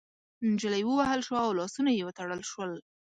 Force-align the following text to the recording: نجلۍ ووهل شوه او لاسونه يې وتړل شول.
نجلۍ 0.49 0.83
ووهل 0.85 1.21
شوه 1.27 1.39
او 1.45 1.51
لاسونه 1.59 1.91
يې 1.97 2.03
وتړل 2.05 2.41
شول. 2.51 2.71